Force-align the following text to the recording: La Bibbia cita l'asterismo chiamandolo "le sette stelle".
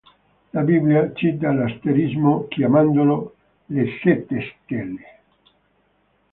La 0.53 0.63
Bibbia 0.63 1.13
cita 1.13 1.51
l'asterismo 1.53 2.47
chiamandolo 2.47 3.35
"le 3.67 3.85
sette 4.01 4.41
stelle". 4.63 5.19